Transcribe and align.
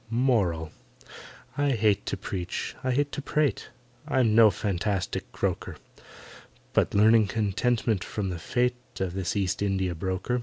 MORAL. 0.09 0.71
I 1.59 1.73
hate 1.73 2.07
to 2.07 2.17
preach—I 2.17 2.89
hate 2.89 3.11
to 3.11 3.21
prate— 3.21 3.69
I'm 4.07 4.33
no 4.33 4.49
fanatic 4.49 5.31
croaker, 5.31 5.75
But 6.73 6.95
learn 6.95 7.27
contentment 7.27 8.03
from 8.03 8.29
the 8.31 8.39
fate 8.39 8.99
Of 8.99 9.13
this 9.13 9.35
East 9.35 9.61
India 9.61 9.93
broker. 9.93 10.39